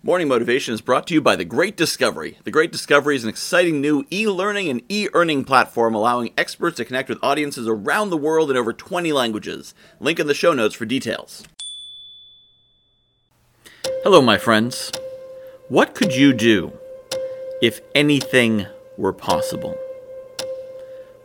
[0.00, 2.38] Morning Motivation is brought to you by The Great Discovery.
[2.44, 6.76] The Great Discovery is an exciting new e learning and e earning platform allowing experts
[6.76, 9.74] to connect with audiences around the world in over 20 languages.
[9.98, 11.42] Link in the show notes for details.
[14.04, 14.92] Hello, my friends.
[15.68, 16.74] What could you do
[17.60, 19.76] if anything were possible?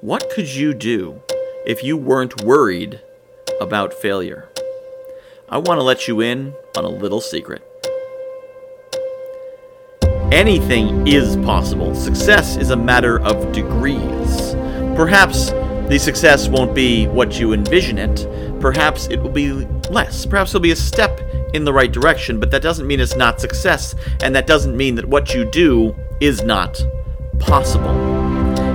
[0.00, 1.20] What could you do
[1.66, 3.00] if you weren't worried
[3.60, 4.48] about failure?
[5.48, 7.66] I want to let you in on a little secret.
[10.32, 11.94] Anything is possible.
[11.94, 14.54] Success is a matter of degrees.
[14.94, 15.50] Perhaps
[15.88, 18.60] the success won't be what you envision it.
[18.60, 19.52] Perhaps it will be
[19.90, 20.24] less.
[20.24, 21.20] Perhaps it'll be a step
[21.52, 24.94] in the right direction, but that doesn't mean it's not success, and that doesn't mean
[24.94, 26.80] that what you do is not
[27.40, 27.90] possible.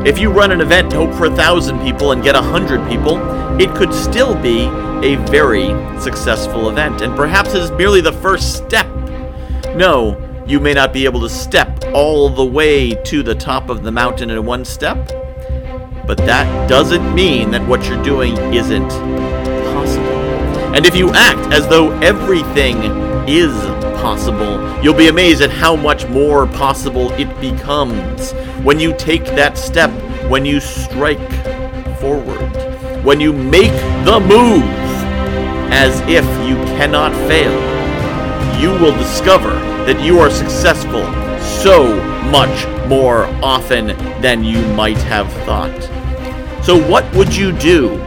[0.06, 2.86] If you run an event and hope for a thousand people and get a hundred
[2.90, 3.18] people,
[3.62, 4.66] it could still be
[5.08, 5.68] a very
[6.02, 8.88] successful event, and perhaps it is merely the first step.
[9.76, 13.82] No, you may not be able to step all the way to the top of
[13.82, 14.98] the mountain in one step,
[16.06, 18.90] but that doesn't mean that what you're doing isn't
[19.74, 20.06] possible.
[20.76, 22.78] And if you act as though everything
[23.28, 23.54] is
[24.00, 29.58] possible, you'll be amazed at how much more possible it becomes when you take that
[29.58, 29.90] step,
[30.30, 31.18] when you strike
[32.00, 33.74] forward, when you make
[34.06, 34.64] the move
[35.72, 37.75] as if you cannot fail
[38.60, 39.52] you will discover
[39.86, 41.04] that you are successful
[41.42, 41.96] so
[42.30, 43.88] much more often
[44.22, 45.74] than you might have thought.
[46.64, 48.00] So, what would you do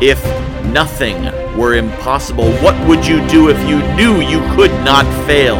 [0.00, 0.24] if
[0.72, 1.24] nothing
[1.56, 2.50] were impossible?
[2.58, 5.56] What would you do if you knew you could not fail?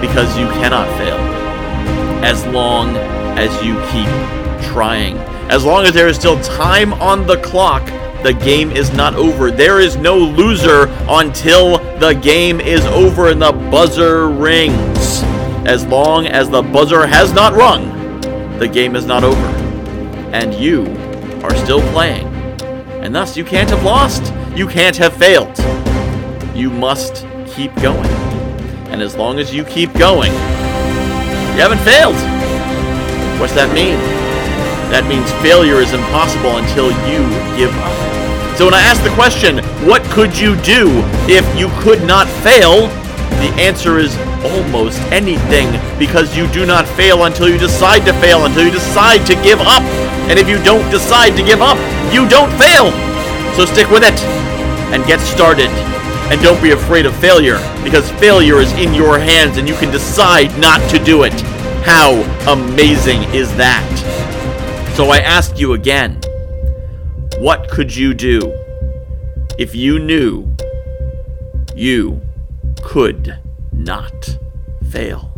[0.00, 1.18] Because you cannot fail.
[2.24, 2.96] As long
[3.36, 4.08] as you keep
[4.72, 5.16] trying.
[5.50, 7.86] As long as there is still time on the clock
[8.22, 9.50] the game is not over.
[9.50, 15.22] There is no loser until the game is over and the buzzer rings.
[15.66, 18.20] As long as the buzzer has not rung,
[18.58, 19.46] the game is not over.
[20.32, 20.86] And you
[21.42, 22.26] are still playing.
[23.02, 24.32] And thus, you can't have lost.
[24.56, 25.56] You can't have failed.
[26.54, 28.10] You must keep going.
[28.90, 32.16] And as long as you keep going, you haven't failed.
[33.40, 34.27] What's that mean?
[34.88, 37.20] That means failure is impossible until you
[37.60, 37.92] give up.
[38.56, 40.90] So when I ask the question, what could you do
[41.28, 42.88] if you could not fail?
[43.38, 48.46] The answer is almost anything because you do not fail until you decide to fail,
[48.46, 49.82] until you decide to give up.
[50.26, 51.78] And if you don't decide to give up,
[52.12, 52.90] you don't fail.
[53.54, 54.18] So stick with it
[54.90, 55.70] and get started.
[56.32, 59.92] And don't be afraid of failure because failure is in your hands and you can
[59.92, 61.32] decide not to do it.
[61.84, 62.20] How
[62.50, 63.86] amazing is that?
[64.98, 66.20] So I ask you again
[67.38, 68.40] what could you do
[69.56, 70.52] if you knew
[71.76, 72.20] you
[72.82, 73.38] could
[73.70, 74.36] not
[74.90, 75.37] fail?